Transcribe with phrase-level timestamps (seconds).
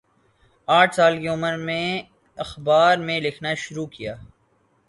[0.67, 1.85] آٹھ سال کی عمر میں
[2.37, 4.15] اخبار میں لکھنا شروع کیا